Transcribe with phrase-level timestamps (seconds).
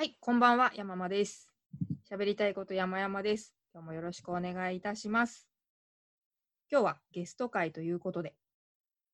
[0.00, 1.46] はい、こんばんは、山間です。
[2.10, 3.54] 喋りたいこと山々です。
[3.74, 5.46] 今日もよろしくお願いいたします。
[6.72, 8.34] 今日はゲスト会ということで、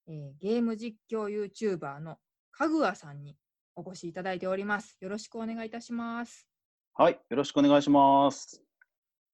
[0.07, 2.19] えーゲーム実況 YouTuber の
[2.53, 3.37] かぐわさんに
[3.75, 4.97] お越しいただいております。
[5.01, 6.47] よろしくお願いいたします。
[6.95, 8.63] はい、よろしくお願いします。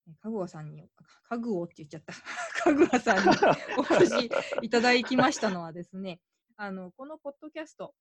[0.09, 0.89] えーかぐわさんに、
[1.29, 2.15] かぐおって言っちゃった。
[2.65, 3.37] かぐわさんに
[3.77, 4.31] お越し
[4.63, 6.19] いただきましたのはですね、
[6.57, 7.95] あのこのポッドキャスト、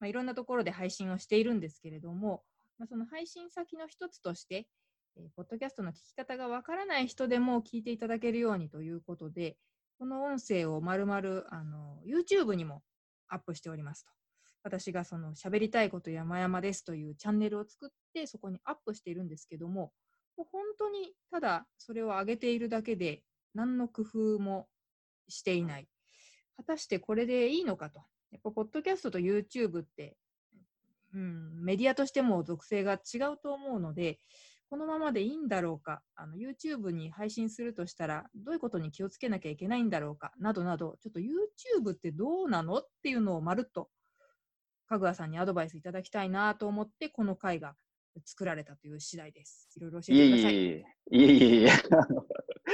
[0.00, 2.44] まあ、いろんなところで配信をしているんですけれども、
[2.78, 4.66] まあ、その配信先の一つとして、
[5.16, 9.56] えーポッドキャストの聞き方がわからない人でも聞いていただけるようにということで、
[9.98, 12.82] この音声をまるまるあの YouTube にも
[13.28, 14.10] アップしておりますと。
[14.64, 19.92] 私がその喋りたいこと山々ですというチャンネルを作ってそこにアップしているんですけども、
[20.36, 23.22] もう本当にただそれを上げているだけで
[23.54, 24.66] 何の工夫も
[25.28, 25.88] していない。
[26.56, 28.00] 果たしてこれでいいのかと。
[28.30, 30.16] やっぱポッドキャストと YouTube って、
[31.14, 34.18] うん、メディアとしても属性が違うと思うので、
[34.68, 43.88] このままでいいんだろうか、あの YouTube に配信するとしたら、どういうことに気をつけなきゃいけないんだろうか、などなど、ちょっと YouTube ってどうなのっていうのをまるっと、
[44.88, 47.76] かぐわさんにアドバイスいただきたいなと思って、この回が
[48.24, 49.70] 作られたという次第です。
[49.76, 50.54] いろいろ教えてください。
[50.54, 51.68] いえいえ、いえいえいえ、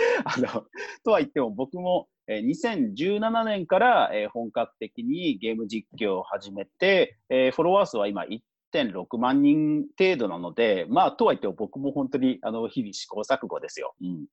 [0.24, 0.66] あの、
[1.04, 8.24] とは言っても僕も、えー2017年から、えー本格的にゲーム実況を始めて、えーフォロワー数は今
[8.72, 13.94] 1.6万人程度なので、まあ、とは言っても僕も本当にあの日々試行錯誤ですよ。
[14.00, 14.26] うん。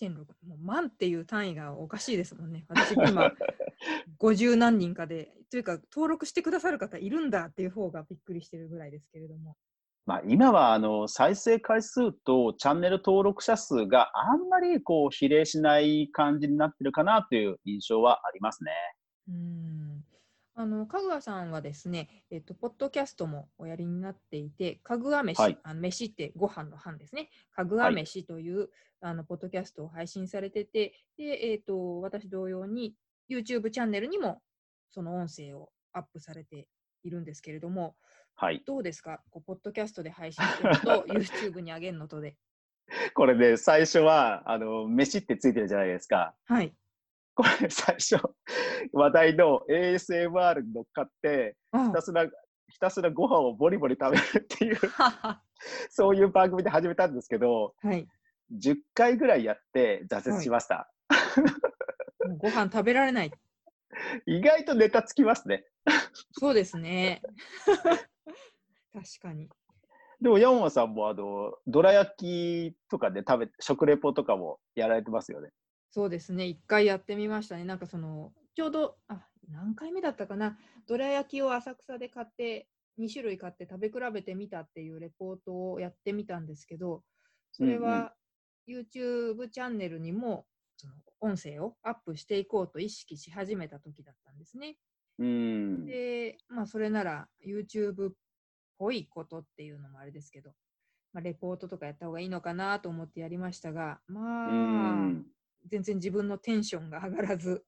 [0.00, 0.16] 1.6
[0.46, 2.64] もう万っていう単位がおかしいですもんね。
[2.68, 3.32] 私今
[4.18, 9.56] 50何人かで、というか登録してくださる方いるんだっていう方がびっくりしてるぐらいですけれども。
[10.10, 18.72] まあ、今はあの再生回数とチャンネル登録者数があんまりこう比例しない感じになってるかなという印象はありますね。
[19.28, 20.04] うーん。
[20.56, 25.56] あのかぐわさんはですね、えっと、ポッドキャストもおやりになっていて、かぐわ飯、はい。
[25.62, 28.68] あの飯ってご飯の飯ですね、かぐわ飯という、
[29.00, 32.96] あのポッドキャストを配信されてて、でえっと私同様に
[33.30, 34.42] YouTube チャンネルにも
[34.90, 36.66] その音声をアップされて
[37.04, 37.94] いるんですけれども、
[38.36, 38.62] はい。
[38.66, 42.36] どうですか、こうポッドキャストで配信してるのと、 YouTube に上げるのとで。
[43.14, 46.34] これね、最初は、あの、飯ってついてるじゃないですか。
[46.46, 46.72] はい。
[47.34, 48.16] これ最初、
[48.92, 55.42] 話題の ASMR に乗っかって、あひたすら、ひたすらご飯をボリボリ食べるっていう、はは
[55.90, 58.06] そういう番組で始めたんですけど、はい。
[58.52, 60.90] 10回ぐらいやって挫折しました。
[62.26, 63.30] もうご飯食べられない。
[64.26, 65.64] 意外とネタつきますね。
[66.32, 67.22] そうですね。
[68.92, 69.48] 確かに。
[70.20, 75.50] でも山本さんもあの、どら焼きとかで食べ、食レポとかもやられてますよね。
[75.90, 76.46] そうですね。
[76.46, 77.64] 一回やってみましたね。
[77.64, 80.58] なんかその、ちょうど、あ、何回目だったかな。
[80.86, 87.02] どら焼きを浅草で買って、2種類買って食べ比べてみたっていうレポートをやってみたんですけど、
[87.52, 88.14] それは
[88.68, 90.46] YouTube チャンネルにも、
[90.76, 94.76] その音声をアップしていこうと意識し始めた時だったんですね。
[95.20, 95.86] うん。
[95.86, 98.12] で、まあ、それなら YouTube っ
[98.78, 100.50] ぽいことっていうのもあれですけど、
[101.12, 105.26] まあ、レポートとかやった方がいいのかなと思ってやりましたが、うまあ、ん。
[105.68, 107.64] 全然自分のテンションが上がらず、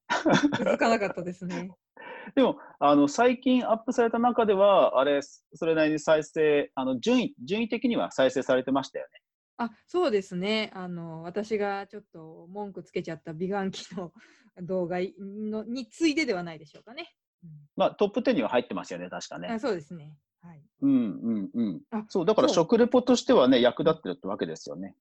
[0.58, 1.70] 続かなかったですね。
[2.34, 9.20] でも、あの、最近アップされた中では、あれ、それなりに再生、あの、順位、順位的には再生されてましたよね。
[9.58, 10.70] あ、そうですね。
[10.74, 14.12] あの、私がちょっと文句つけちゃった美顔器の
[14.62, 17.14] 動画いのについでではないでしょうかね。
[17.76, 19.58] まあ、トップ10には入ってますよね、確かうん、あね。
[19.58, 20.16] そうですね。
[20.40, 20.62] はい。
[20.82, 21.80] うんうんうん。
[21.90, 24.96] あそう、だからそう食レポとしてはね、役立ってるってわけですよね。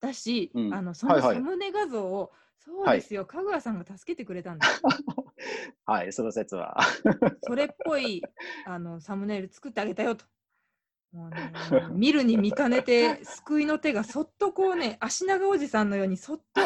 [0.00, 4.82] だし、うんあの、そはいはいのサムネ画像を、そうはいですよ、かぐわさんが助けてくれたんです。
[5.84, 6.76] はい、その説は。
[7.42, 8.22] それっぽい
[8.66, 10.24] あのサムネイル作ってあげたよと。
[11.12, 11.36] もうね、
[11.92, 16.60] 見るに見かねて、救いの手がそっとこうね、足長おじさんのようにそっと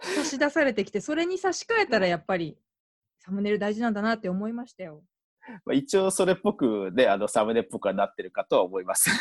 [0.00, 2.56] 差し出されてきて、それに差し替えたらやっぱり
[3.26, 5.02] サムネイル大事なんだなって思いましたよ。
[5.64, 9.10] まあ一応それっぽくね、あの、サムネっぽくはなってるかとは思います。
[9.10, 9.16] は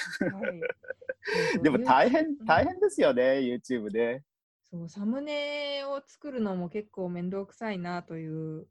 [1.56, 4.24] い、 でも大変ん、大変ですよね、YouTube ね。
[4.70, 8.60] そうサムネを作るのも結構面倒くさいなという。
[8.62, 8.68] う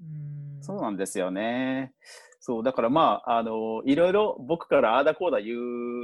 [0.00, 1.92] ーんそうなんですよね。
[2.40, 5.54] そう、だからまあ、あの、いろいろ僕からああだこうだ言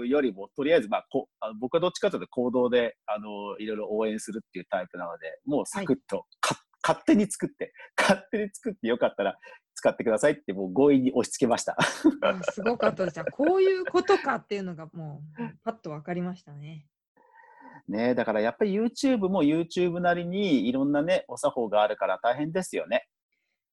[0.03, 9.39] うよりも、とりあえず、まあ、こあの僕はどっちかというと行動で、あの、いろいろ応援するっていうタイプなので、もうサクッと、か勝手に作って、勝手に作ってよかったら
[9.75, 11.77] 使ってくださいって、もう強引に押し付けました。
[11.79, 13.19] あすごかったです。
[13.19, 16.87] あこういうことかっていうのがもうパッと分かりましたね。
[17.89, 23.09] ねだからやっぱり YouTube も YouTube なりにいろんなね、お作法があるから大変ですよね。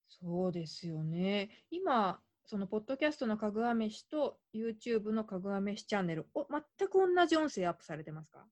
[0.08, 1.50] そうですよね。
[1.70, 8.46] 今、そのポッドキャストのかぐわ飯と YouTube のかぐわ飯チャンネルを全く同じ音声アップされてますか？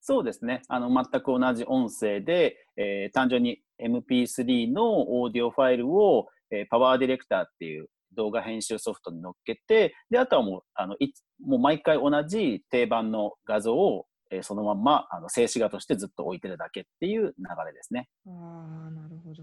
[0.00, 0.62] そうですね。
[0.68, 17.32] あの、全く同じ音声で、えー単純に MP3 のオーディオファイルを、えー PowerDirector っていう動画編集ソフトに乗っけて、で、あとはもう、あの、いつもう毎回同じ定番の画像を、えーそのまんま、あの、静止画としてずっと置いてるだけっていう流
[17.66, 18.08] れですね。
[18.26, 19.42] ああ、なるほど。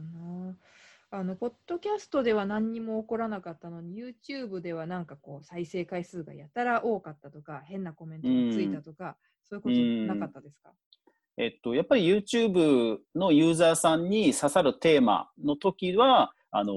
[1.16, 9.16] あの、ポッドキャストでは何にも起こらなかったのに、YouTube ではなんかこう、再生回数がやたら多かったとか、変なコメントがついたとか、
[9.46, 10.72] そういうことなかったですか？
[11.38, 16.74] えっと、やっぱり YouTube のユーザーさんに刺さるテーマの時は、あの、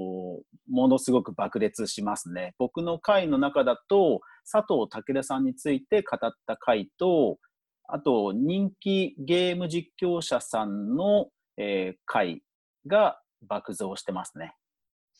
[0.69, 2.55] ものすごく爆裂しますね。
[2.59, 7.39] 僕の回の中だと、佐藤健さんについて語った回と、
[7.89, 12.43] あと、人気ゲーム実況者さんの、えー回
[12.87, 14.55] が爆増してますね。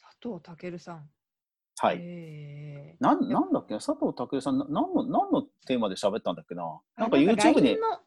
[0.01, 1.11] 佐藤健さん。
[1.81, 1.99] はい。
[2.01, 3.75] えーなん、なんだっけ？
[3.75, 6.81] な佐藤健さん、な何の、何のテーマで喋ったんだっけな？
[6.97, 8.01] なんかあ YouTube に LINE、の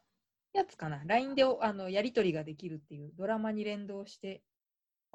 [0.52, 4.42] やつかな ?LINE でおあのやり取りができるっていうドラマに連動して。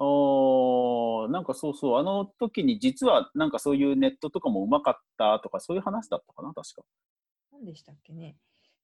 [0.00, 6.82] おーなんかそうそう、あの時に実はなんかそういうネットとかもうまかったとかそういう話だったかな、確か。
[7.52, 8.36] 何でしたっけね？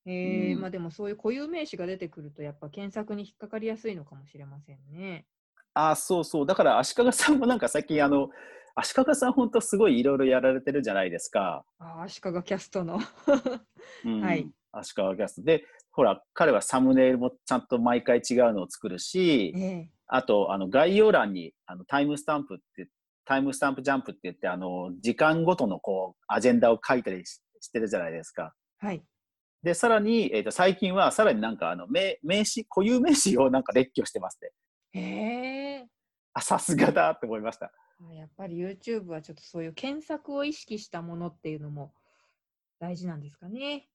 [0.06, 5.26] えーうんまあでもそういう固有名詞が出てくるとやっぱ検索に引っかかりやすいのかもしれませんね。
[5.74, 6.46] あーそうそう。
[6.46, 8.30] だから足利さんもなんか最近あの、
[8.76, 11.64] 足利さん本当すごいいろいろやられてるじゃないですか。
[11.78, 12.98] ああ、足利キャストの。
[14.04, 14.48] うん、 はい。
[14.72, 15.42] 足利キャスト。
[15.42, 22.88] で、ほら、彼はサムネイルもちゃんと毎回違うのを作るし、ええあと、あの、概要欄に、あの、タイムスタンプって、
[23.24, 28.52] タイムスタンプジャンプって言って、あの、時間ごとのこう、アジェンダを書いたりししてるじゃないですか。
[28.78, 29.02] はい。
[29.62, 34.50] で、さらに、えっ、と、最近は、さらになんか、あの、名、名詞、固有名詞をなんか列挙してますね。
[34.94, 35.88] へえ
[36.32, 37.66] あ、さすがだって思いました。
[37.66, 41.92] あやっぱり YouTube はちょっとそういう検索を意識したものっていうのも
[42.80, 43.88] 大事なんですかね。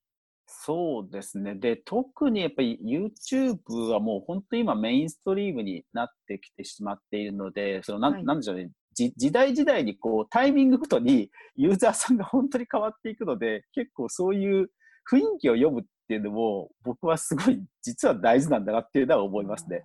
[0.46, 1.54] そうですね。
[1.54, 8.70] で、特にやっぱり YouTube はもう本当に今メインストリームになってきてしまっているので、そのなん、はいなんでしょうね。
[8.92, 14.70] じ時代時代にこうタイミングごとにユーザーさんが本当に変わっていくので、結構そういう
[15.08, 19.84] 雰囲気を読むっていうのも僕はすごい実は大事なんだなっていうのは思いますね。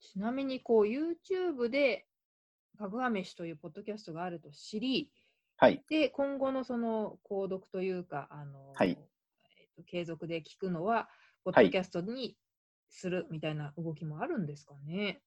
[0.00, 2.06] ちなみにこう YouTube で
[2.78, 5.10] かぐわ飯というポッドキャストがあると知り、
[5.56, 5.82] はい。
[5.88, 11.08] で、今後のその購読というか、あのはいえっと継続で聞くのは、
[11.44, 12.36] ポッはいドキャストに
[12.88, 15.20] するみたいな動きもあるんですかね？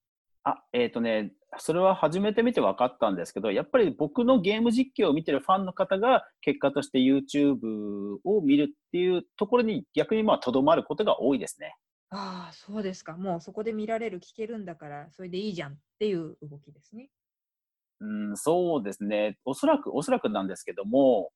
[0.43, 11.75] あ、えっ、とね、それは初めて見て分かったんですけど、やっぱり僕のゲーム実況を見てるファンの方が結果として YouTube を見るっていうところに逆にまあとどまることが多いですね。
[12.09, 13.17] ああ、そうですか。
[13.17, 17.09] もうそこで見られる、聞けるんだから、それでいいじゃんっていう動きですね。
[17.99, 19.37] うん、そうですね。
[19.43, 21.31] おそらく、おそらくなんですけども、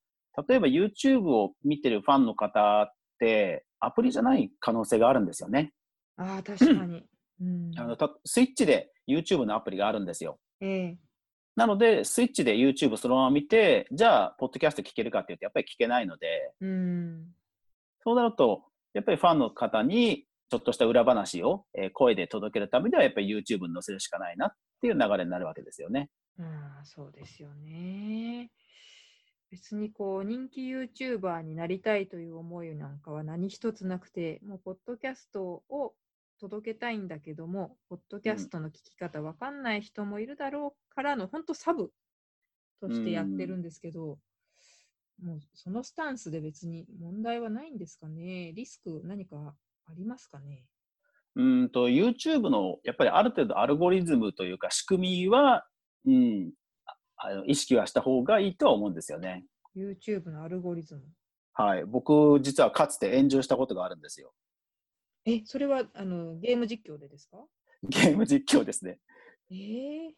[0.47, 5.73] 例えば YouTube を見てるファンの方って、アプリじゃない可能性があるんですよね。
[6.17, 7.03] ああ、確かに。
[7.41, 10.39] うん、あのたスイッチで YouTube のアプリがあるんですよ。
[10.61, 10.97] ええ
[11.55, 17.25] なので、スイッチで YouTube そのまま見て、じゃあ、ポッドキャスト聞けるかっていうと、やっぱり聞けないので、うん。
[18.03, 18.63] そうなると、
[18.93, 24.51] やっぱりファンの方に、ちょっとした裏話を、えー声で届けるためには、やっぱり YouTube に載せるしかないなっ
[24.81, 26.09] ていう流れになるわけですよね。
[26.39, 28.51] ああ、そうですよね。
[29.49, 35.93] 別にこう人気 YouTuber になりたいという思いなんかは何一つなくて、もうポッドキャストを
[36.37, 41.93] 届けたいんだけども、ポッドキャストの聞き方わかんない人もいるだろうからの、本当サブ
[42.81, 44.19] としてやってるんですけど、
[45.23, 48.51] もうそのスタンスで別に問題はないんですかね。
[48.53, 49.55] リスク何か
[49.87, 50.65] ありますかね？
[51.35, 55.65] うーんと、YouTube の、やっぱりある程度アルゴリズムというか仕組みは、
[56.05, 56.51] うん、
[56.85, 59.45] ああの意識はした方がいいとは思うんですよね。
[59.75, 61.01] YouTube のアルゴリズム？
[61.53, 61.85] はい。
[61.85, 64.33] 僕、実はかつて炎上したことがあるんですよ。
[65.25, 67.37] え、それはあのゲーム実況でですか？
[67.83, 68.99] ゲーム実況ですね。
[69.51, 70.11] えー、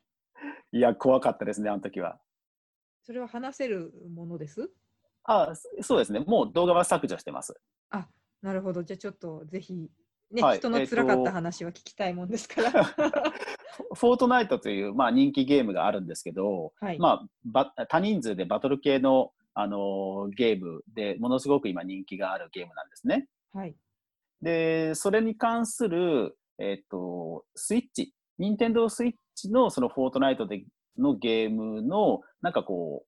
[0.71, 2.19] いや、怖かったですね、あの時は。
[3.03, 4.69] それは話せるものです？
[5.25, 6.19] あ、そそうですね。
[6.21, 7.53] もう動画は削除してます。
[7.89, 8.07] あ、
[8.43, 8.83] なるほど。
[8.83, 9.89] じゃあちょっとぜひ、
[10.31, 12.83] ね、はい人の辛かった話は聞きたいもんですから。
[13.95, 16.99] フォートナイトという、まあ、人気ゲームがあるんですけど、はい。
[16.99, 23.27] まあ、ば多人数でバトル系の、あのーゲームでものすごく今人気があるゲームなんですね。
[23.53, 23.75] はい。
[24.41, 30.65] で、それに関する、えっ、と、スイッチ、任天堂スイッチのそのフォートナイトで
[30.97, 33.05] のゲームの、なんかこ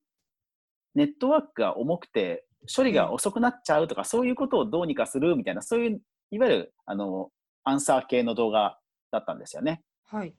[0.96, 7.30] う、ネットワークが重くて、処理が遅くなっちゃうとか、そういうことをどうにかするみたいな、そういう、いわゆる、あの、
[7.64, 8.80] アンサー系の動画
[9.12, 9.84] だったんですよね。
[10.06, 10.34] はい。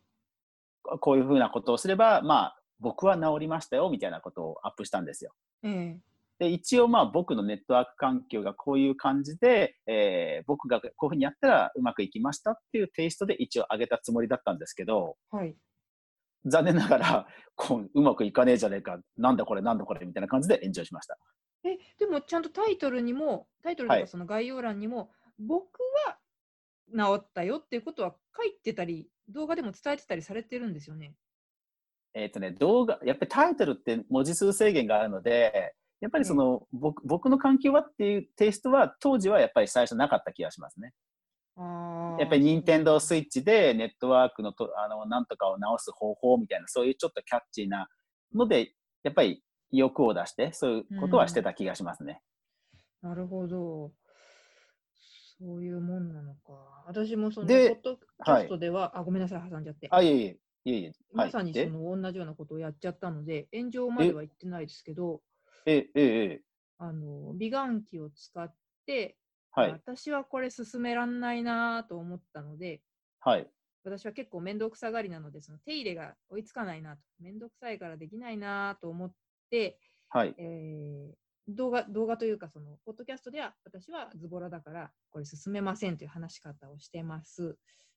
[1.01, 5.33] こういうふうなことをすれば、まあ、僕は治りましたよみたいなことをアップしたんですよ。
[5.63, 6.01] ええ
[6.39, 15.57] で、一応まあ僕のネットワーク環境がこういう感じで、えー僕がこういうふうにやったらうまくいきましたっていうテイストで一応上げたつもりだったんですけど、はい。
[16.45, 21.19] 残念ながら、こううまくいかねえじゃねえか、なんだこれなんだこれみたいな感じで炎上しました。
[21.67, 26.19] え、でもちゃんとタイトルにも、タイトルとはいかその概要欄にも、僕は
[26.95, 31.15] 治ったよっていうことは書いてたり、動画でも伝えてたりされてるんですよね。
[32.15, 40.93] えっ、とね、動画、やっぱりタイトルって文字数制限があるので、やっぱりその、僕僕の環境はっていうテイストは当時はやっぱり最初なかった気がしますね。
[41.57, 47.89] あやっぱり任天堂スイッッチでネットワークのとあのなんとかを直す方法みたいな、そういうちょっとキャッチーな
[48.35, 52.23] ので、やっぱり欲を出して、そういうことはしてた気がしますね。
[53.03, 53.93] なるほど。
[55.39, 56.85] そういうもんなのか。
[56.87, 59.89] 私もその、ポでッドキャストでは、あ、ごめんなさい、挟んじゃって。
[59.91, 60.87] あ、いえいえ、いえいえ。
[60.87, 61.67] はいまさにそで？
[61.67, 65.21] の同じようなことをやっちゃったので、炎上までは言ってないですけど、
[65.67, 66.43] え、え、ええ、
[66.79, 68.55] あの美顔器を使っ
[68.87, 69.17] て、
[69.51, 72.81] はい、私はこれ進めらんないなと思ったので、
[73.21, 73.47] はい、
[73.85, 79.17] 私は結構面倒くさがりなので、その手入れが追いつかないなと、面倒くさいからできないなと思って、
[80.09, 87.57] はい、えー動画動画というか、そのポッドキャストでは私はズボラだからこれ進めませんという話し方をしてます。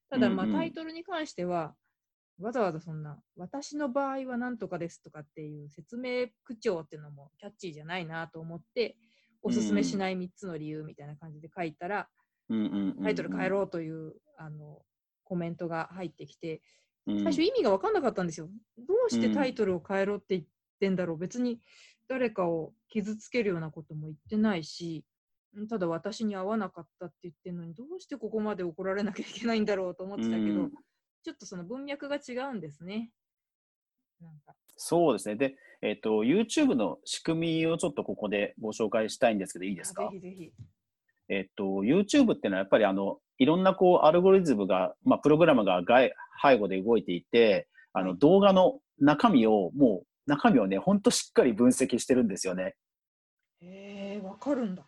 [0.10, 1.76] ただ、まあタイトルに関しては、
[2.40, 8.98] わざわざそんな、私の場合はなんとかですとかっていう説明口調っていうのもキャッチーじゃないなと思って、
[9.42, 12.08] おすすめしない3つの理由みたいな感じで書いたら、
[12.50, 14.82] うんうんうんうんタイトル変えろというあの
[15.24, 16.62] コメントが入ってきて、
[17.08, 18.50] うん最初意味が分かんなかったんですよ。
[18.78, 20.44] どうしてタイトルを変えろって言っ
[20.80, 21.18] てんだろう。
[21.18, 21.60] 別に
[22.08, 25.04] 誰かを傷つけるようなことも言ってないし、
[25.60, 30.72] んただ私に合わなかったって言ってるのに、どうしてここまで怒られなきゃいけないんだろうと思ってたけど、うん
[31.22, 33.12] ちょっとその文脈が違うんですね。
[34.22, 35.36] なんかそうですね。
[35.36, 40.04] で、えっ、と、YouTube の仕組みをちょっとここでご紹介したいんですけど、いいですか？
[40.04, 40.54] ぜひぜひ。
[41.28, 52.76] えっと、YouTube っていうのはやっぱりあの、いろんなこう、アルゴリズムが、まあ、プログラムが外背後で動いていて、あの、はい動画の中身を、もう、中身をね、ほんとしっかり分析してるんですよね。
[53.62, 54.84] へえ、わかるんだ。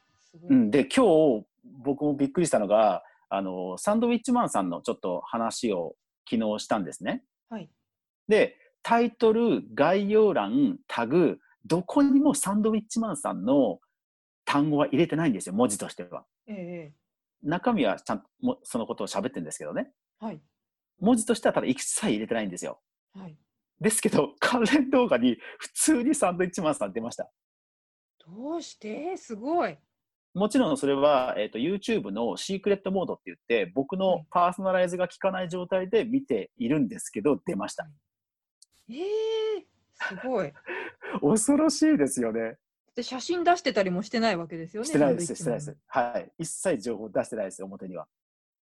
[0.50, 0.72] うん。
[0.72, 1.46] で、今日、
[1.84, 5.96] 僕もびっくりしたのが、あの、サンドウィッチマンさんのちょっと話を
[6.30, 7.24] 昨日したんですね。
[7.50, 7.70] はい。
[8.28, 13.80] で、タイトル、概要欄、タグ、どこにもサンドウィッチマンさんの
[14.46, 16.26] 単語は入れてないんですよ、文字としては。
[16.48, 17.02] ええ
[17.44, 19.92] 中身はちゃんともそのことを喋ってるんですけどね。
[20.20, 20.40] はい。
[21.00, 22.80] 文字としてはただ一切入れてないんですよ。
[23.16, 23.36] はい。
[23.82, 27.30] ですけど、 関連動画に普通にサンドイッチマンさん出ました。
[28.26, 29.18] どうして？
[29.18, 29.78] すごい。
[30.34, 37.90] もちろんそれは、えっと YouTube のシークレットモードって言って、僕のはいパーソナライズが効かない状態で見ているんですけど、出ました。
[38.90, 38.94] え
[39.58, 40.54] えすごい。
[41.22, 42.58] 恐ろしいですよね。
[42.96, 44.88] で写真出してたりもしてないわけですよね。
[44.88, 45.78] してないです、してないです。
[45.88, 46.32] はい。
[46.38, 48.08] 一切情報出してないです、表には。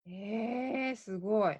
[0.06, 1.58] ええすごい。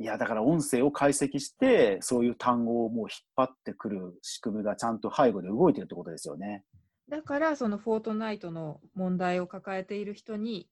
[0.00, 6.64] いや、だから音声を解析して、そういう単語をもう引っ張ってくる仕組みがちゃんと背後で動いてるってことですよね。
[7.10, 10.70] だから、そのフォートナイトの問題を抱えている人に、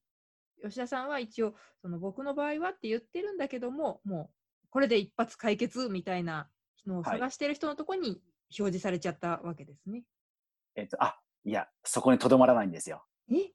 [0.62, 4.30] 吉田さんは一応、その僕の場合はって言ってるんだけども、も
[4.64, 6.48] うこれで一発解決みたいな
[6.86, 8.22] のをはい探している人のところに
[8.58, 10.04] 表示されちゃったわけですね。
[10.74, 13.04] えっと、あ、いや、そこにとどまらないんですよ。
[13.30, 13.52] え？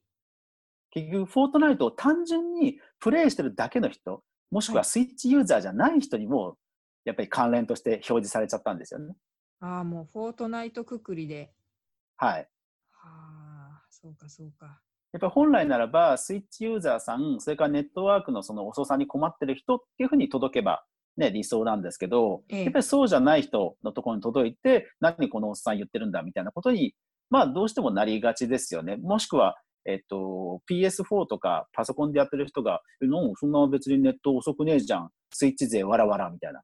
[0.92, 4.22] 結局、フォートナイトを単純にプレイしてるだけの人、
[4.54, 6.56] もしくはスイッチユーザーじゃない人にも、
[7.04, 9.16] やっぱり関連として表示されちゃったんですよね。
[9.58, 11.50] ああ、もうフォートナイトくくりで。
[12.16, 12.48] はい。
[12.92, 14.80] はあ、そうかそうか。
[15.12, 20.84] やっぱり本来ならば、スイッチユーザーさん、それからネットワークのその遅さに困ってる人っていうふうに届けば、
[21.16, 26.94] ね、理想なんですけど、ええやっぱりそうじゃない人のところに届いて、何このおっさん言ってるんだみたいなことに、
[27.28, 28.98] まあどうしてもなりがちですよね。
[28.98, 29.56] もしくは、
[29.86, 35.10] えっと、PS4 とかパソコンでやってる人が、えのそんな別にネット遅くねえじゃん。
[35.30, 36.62] スイッチ勢わらわらみたいな。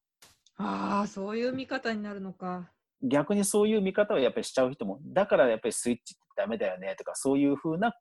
[0.57, 2.71] ああ、そういう見方になるのか。
[3.03, 7.95] 逆にそういう見方をやっぱりしちゃう人も、だからやっぱりスイッチってダメだよねとか、そういうふうな、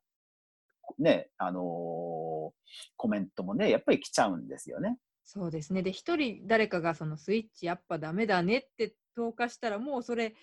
[0.98, 2.50] ね、あのー
[2.96, 4.98] コメントもね、やっぱり来ちゃうんですよね。
[5.24, 5.82] そうですね。
[5.82, 10.34] で、一人誰かがそのスイッチやっぱダメだねって投下したら、もうそれ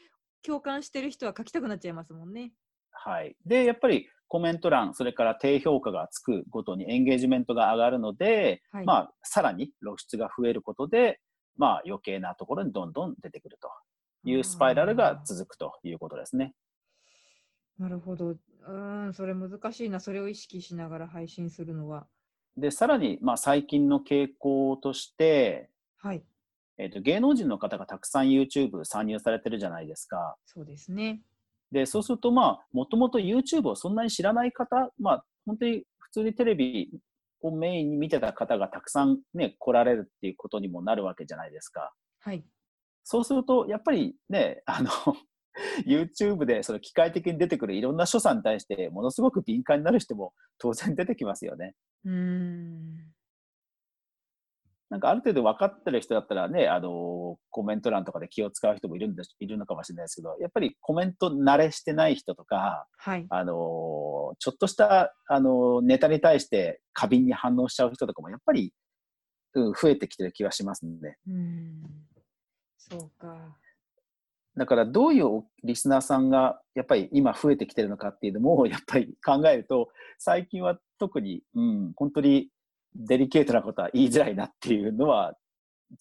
[0.44, 2.52] 共感してる人は書きたくなっちゃいますもんね。
[2.92, 3.36] はい。
[3.46, 11.20] で、やっぱりコメント欄、それから低評価がつくごとにエンゲージメントが上がるので、はいまあ、さらに露出が増えることで、
[11.56, 13.70] まあ、余計なところにどんどん出てくると
[14.30, 16.54] いうスパイラルが続くということですね。
[17.80, 18.30] なるほど。
[18.30, 20.00] うーん、それ難しいな。
[20.00, 22.08] それを意識しながら配信するのは。
[22.58, 26.24] で、さらに、まあ、最近の傾向として、はい。
[26.80, 30.38] えーと、芸能人の方がたくさん YouTube 参入されてるじゃないですか。
[30.46, 31.22] そうですね。
[31.72, 36.90] で、そうすると、まあ、もともと YouTube をそんなに知らない方、まあ、本当に普通にテレビ
[37.42, 41.94] をメインに見てた方がたくさんね、来られるっていうことにもなるわけじゃないですか。
[42.20, 42.44] はい。
[43.04, 44.90] そうすると、やっぱりね、あの
[45.88, 51.74] YouTube でその機械的に出てくるいろんな所作に対してものすごく敏感になる人も当然出てきますよね。
[52.06, 53.17] うん
[54.89, 63.53] なんかある程度分かってる人だったらね、あのコメント欄とかで気を使う人もいるんでいるのかもしれないですけど、やっぱりコメント慣れしてない人とか、はい、あの
[64.39, 68.74] ちょっとしたあのネタに対して過敏に反応しちゃう人とかもやっぱり、
[69.56, 71.17] うん、増えてきてる気がしますね。
[71.27, 71.84] うん
[72.77, 73.58] そうか。
[74.56, 82.50] だからどういうリスナーさんがやっぱり今増えてきてるのかっていうのもやっぱり考えると最近は特に、うん、本当に
[82.98, 85.36] デリケートなことは言いづらいなっていうのは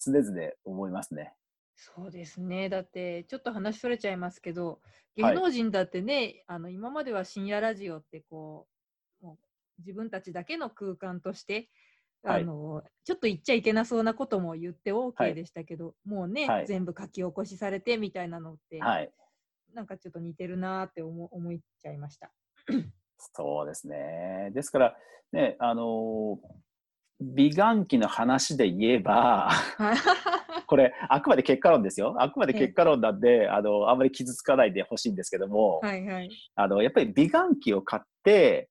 [0.03, 1.33] 常々思いますね。
[1.75, 2.69] そうですね。
[2.69, 4.81] だって、ちょっと話それちゃいますけど、
[5.15, 8.67] 芸能人だってね、はい、あの今までは深夜ラジオってこ
[9.21, 9.37] う、もう
[9.79, 11.69] 自分たちだけの空間として、
[12.23, 22.31] あの、はい、ちょっと言っちゃいけなそうなことも言って OK でしたけど、はい、もうね、全部書き起こしされてみたいなのって、なんかちょっと似てるなって思思っちゃいました。
[23.35, 24.49] そうですね。
[24.53, 24.97] ですから、
[25.31, 26.66] ね、あのー
[27.19, 29.49] 美顔器の話で言えば
[30.67, 32.15] これ、あくまで結果論ですよ。
[32.19, 38.69] あくまで結果論なんで、あの、あんまり傷つかないでほしいんですけども、はいはい、あの、やっぱり美顔器を買って、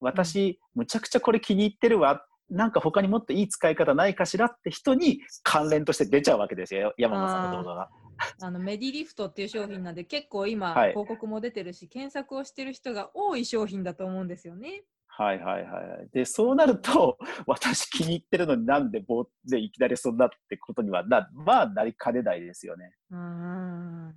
[0.00, 2.24] 私、むちゃくちゃこれ気に入ってるわ。
[2.50, 7.90] なんか他にもっといい使い方ないかしらって人に関連として出ちゃうわけですよ、山野さんの動画が。
[8.40, 14.82] あのメディリフトっていう商品なんで結構今、広告も出てるし検索をしてる人が多い商品だと思うんですよね。
[15.18, 16.08] はいはいはい。
[16.12, 22.94] で、そうなると、 私気に入ってるのになんで棒でいきなりそんなってことにはな、まあなりかねないですよね。
[23.10, 24.14] うん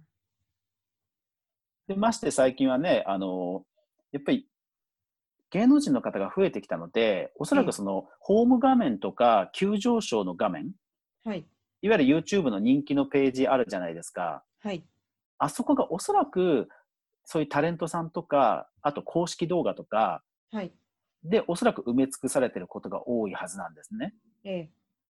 [1.88, 3.66] で、まして最近はね、あの、
[4.12, 4.48] やっぱり
[5.50, 10.72] 芸能人の方が増えてきたので、おそらくその、ホーム画面とか急上昇の画面、
[11.26, 11.44] はい、
[11.82, 14.44] いわゆる YouTube の人気のページあるじゃないですか。
[14.60, 14.84] はい、
[15.40, 16.70] あそこがおそらく、
[17.26, 20.72] そういうタレントさんとか、あと公式動画とか、はい、
[21.24, 24.14] で、おそらく埋め尽くされてることが多いはずなんですね。
[24.44, 24.72] ええ、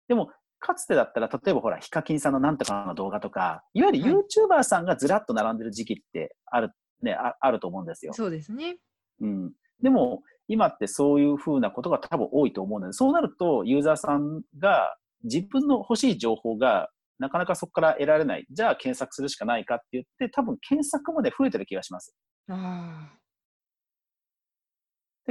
[0.08, 6.70] でも、かつてだったら、例えばほら、ヒカキンさんのなんとかの動画とか、いわゆる YouTuber さんがずらっと並んでる時期ってある、
[7.02, 8.12] ね、ああると思うんですよ。
[8.12, 8.76] そうですね。
[9.20, 9.52] うん。
[9.82, 18.46] でも、今ってそういうふうなことが多分多いと思うので、そうなると、ユーザーさんが自分の欲しい情報がなかなかそこから得られない。
[18.50, 22.14] じゃあ検索するしかないかって言って、多分検索まで増えてる気がします。
[22.48, 23.21] ああ。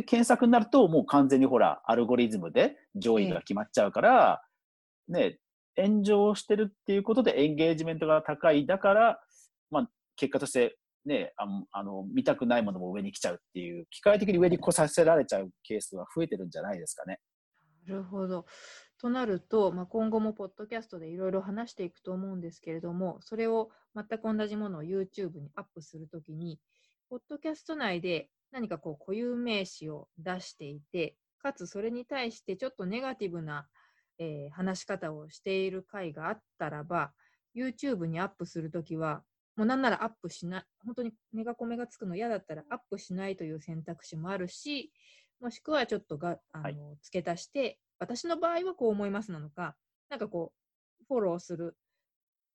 [0.01, 4.41] で、検索になると、もう完全にほら、アルゴリズムで上位が決まっちゃうから、
[5.07, 5.39] ね、
[5.77, 8.65] 炎上してるっていうことでエンゲージメントが高い。
[8.65, 9.19] だから、
[9.69, 17.19] まあ、結果として、ね、ああの、見たくないものも上に来ちゃうっていう、機械的に上に来させられちゃうケースが増えてるんじゃないですかね。
[17.87, 18.45] なるほど。
[18.99, 26.59] となると、まあ、今後もポッドキャストでいろいろ話していくと思うんですけれども、それを全く同じものを YouTube にアップするときに、
[27.09, 33.67] ポッドキャスト内で何かこう固有名詞を出していて、かつそれに対してちょっとネガティブな、
[34.19, 37.13] えー、話し方をしている回があったらば、
[37.55, 39.23] YouTube にアップするときは、
[39.55, 44.91] もうなんならアップしない、本当にネガコメがつくの嫌だったらアップしないという選択肢もあるし、
[45.39, 49.75] もしくはちょっとがあの、はい、付け足して、私の場合はこう思いますなのか、
[50.09, 50.53] なんかこ
[51.01, 51.75] う、フォローする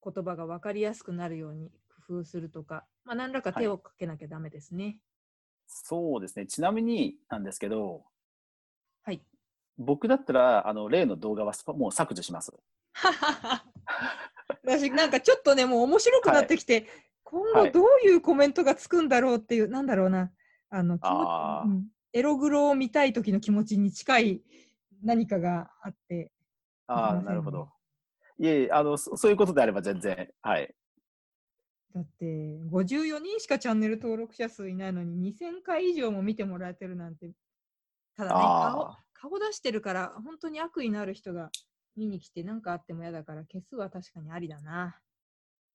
[0.02, 1.70] 言葉が分かりやすくなるように
[2.06, 4.98] 工夫するとか、まあ、何らか手をかけなきゃダメですね。
[5.66, 6.46] そうですね。
[6.46, 8.04] ちなみになんですけど、
[9.02, 9.22] はい。
[9.78, 12.52] 僕だったら、あの、例の動画はもう削除します。
[14.64, 16.86] 私、なんかちょっとね、もう面白くなってきて、はい、
[17.24, 20.32] 今後どういうコメントがつくんだろうっていう、はい、なんだろうな、
[20.70, 24.42] あの、あうん、エログロを見たい時の気持ちに近い
[25.02, 26.32] 何かがあって。
[26.86, 27.70] ああ、なるほど。
[28.38, 30.74] いえあのそ、そういうことであれば全然、はい。
[31.96, 32.26] だって
[32.70, 37.30] 54人しかチャンネル登録者数いないのに2000回以上も見てもらえてるなんて
[38.18, 41.50] ただね顔顔出してるから本当に悪意のある人が
[41.96, 44.98] 見に来て何かあっても嫌だから消すは確かにありだな。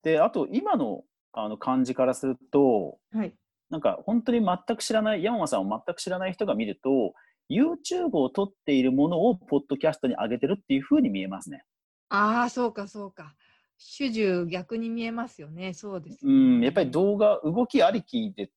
[0.03, 1.01] であと今の
[1.33, 3.33] あの感じからすると、はい、
[3.71, 7.15] なんか本当に全く知らない山間さんを全く知らない人が見ると
[7.49, 11.63] YouTube を撮っているものをポッドキャストに上げてるっていうふうに見えますね。
[12.09, 13.33] ああそうかそうか。
[13.83, 15.73] 主従逆に見えますよね。
[15.73, 18.51] そうです、ね、うん、やっぱり動画、動きありきで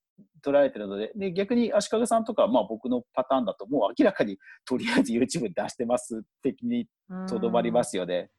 [0.45, 6.87] 捉えてるので、で逆に足利さんとか、まあ僕のパターンだと、もう明らかにとりあえず YouTube に出してます的に
[7.29, 8.31] とどまりますよね。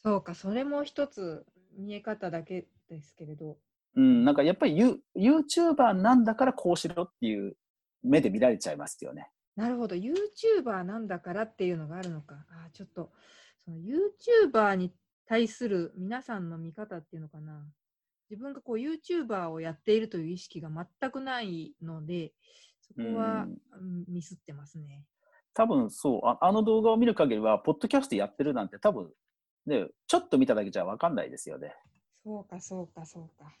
[0.00, 1.44] そうか、それも一つ
[1.76, 3.58] 見え方だけですけれど。
[3.96, 7.56] うん、なんかやっぱりユ YouTuber なんだからこうしろっていう
[8.04, 9.28] 目で見られちゃいますよね。
[9.56, 12.36] なるほど、YouTuber なんだからっていうのがあるのか。
[12.48, 13.10] あーちょっと、
[13.64, 14.92] その YouTuber に
[15.28, 17.66] 対する皆さんの見方っていうのかな。
[18.30, 22.32] 自分がこう YouTuber をやっているという意識が全くないので、
[22.80, 25.04] そこはうんミスってますね。
[25.52, 29.10] 多分そうあ、あの動画を見る限りは、ポッドキャストやってるなんて多分、
[29.66, 31.74] ね、ちょっと見ただけじゃ分かんないですよね。
[32.24, 33.54] そうか、そうか、そうか。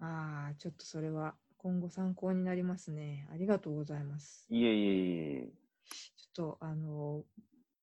[0.00, 3.26] ああ、ちょっとそれは今後参考になりますね。
[3.32, 4.46] ありがとうございます。
[4.50, 5.48] いえいえいえ。
[6.16, 7.24] ちょっと、あの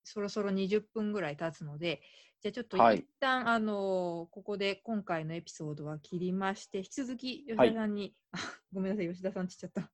[0.04, 2.02] そろそろ20分ぐらい経つので、
[2.42, 8.38] じゃあちょっとはい一旦、あのここで今回のエピソードは切りまして、引き続き吉はい田さんに、あ
[8.72, 9.92] ごめんなさい、吉田さんって言っちゃった。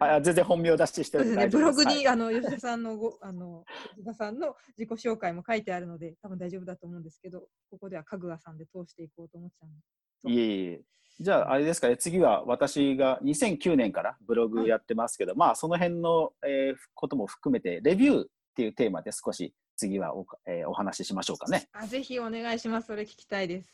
[0.16, 1.98] あ全然本名出ししてですね、ブログ大丈夫です。
[1.98, 3.64] に、あの吉田さんのごあの
[3.96, 9.78] 吉田さんの自己紹介も書いてあるので、多分大丈夫だと思うんですけど、ここではかぐわさんで通していこうと思ってたので。
[10.24, 10.82] はい、いえいえ。
[11.20, 18.26] じゃあ、あれですかね、次は私が2009年からブログやってますけど、まあ、その辺の、えーことも含めて、レビュー
[18.58, 21.68] っていうテーマで少し次はお,、えーお話ししましょうかね。
[21.72, 22.88] あぜひお願いします。
[22.88, 23.72] それ聞きたいです。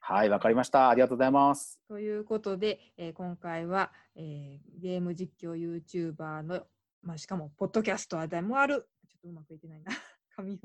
[0.00, 0.88] はい、わかりました。
[0.88, 1.78] ありがとうございます。
[1.86, 6.62] ということで、えー今回は、えーゲーム実況 YouTuber の、
[7.02, 9.92] まあ、しかも、ポッドキャストでもある、ちょっとうまくいってないな、
[10.34, 10.62] 紙が、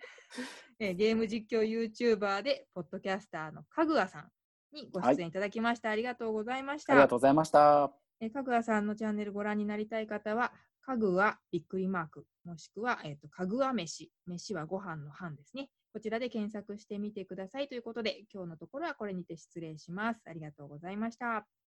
[0.80, 4.30] えーゲーム実況 YouTuber で、ポッドキャスターのかぐわさん
[4.72, 5.90] にご出演いただきました。
[5.90, 6.94] ありがとうございました。
[6.94, 7.92] ありがとうございました。
[8.20, 10.54] えーかぐわさんのチャンネルご覧になりたい方は、
[10.86, 14.10] 家具はびっくりマーク、もしくは、えっ、と、かぐわ飯。
[14.26, 15.70] 飯はご飯の飯ですね。
[15.94, 20.20] こちらで検索してみてくださいということで、今日のところはこれにて失礼します。
[20.26, 21.46] ありがとうございました。